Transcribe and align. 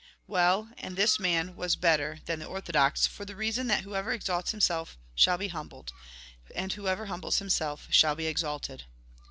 Well, 0.25 0.71
and 0.79 0.95
this 0.95 1.19
man 1.19 1.55
was 1.55 1.75
better 1.75 2.21
than 2.25 2.39
the 2.39 2.47
orthodox, 2.47 3.05
for 3.05 3.23
the 3.23 3.35
reason 3.35 3.67
that 3.67 3.83
whoever 3.83 4.11
exalts 4.11 4.49
himself 4.49 4.97
shall 5.13 5.37
be 5.37 5.49
humbled, 5.49 5.93
and 6.55 6.73
whoever 6.73 7.05
humbles 7.05 7.37
himself 7.37 7.87
shall 7.91 8.15
be 8.15 8.25
exalted." 8.25 8.85